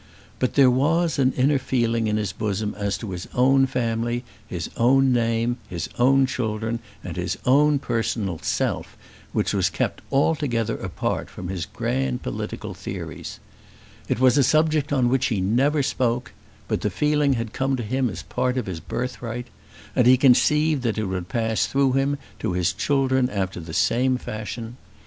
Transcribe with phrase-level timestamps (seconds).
[0.39, 4.67] But there was an inner feeling in his bosom as to his own family, his
[4.75, 8.97] own name, his own children, and his own personal self,
[9.31, 13.39] which was kept altogether apart from his grand political theories.
[14.09, 16.33] It was a subject on which he never spoke;
[16.67, 19.49] but the feeling had come to him as a part of his birthright.
[19.95, 24.17] And he conceived that it would pass through him to his children after the same
[24.17, 24.77] fashion.